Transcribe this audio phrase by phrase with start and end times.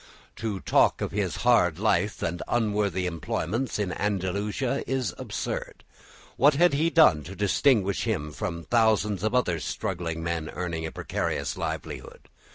[0.37, 5.83] To talk of his hard life and unworthy employments in Andalusia is absurd.
[6.37, 10.91] What had he done to distinguish him from thousands of other struggling men earning a
[10.91, 12.29] precarious livelihood?